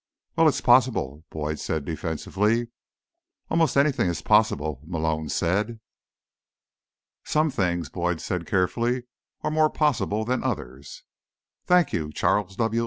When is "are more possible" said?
9.43-10.25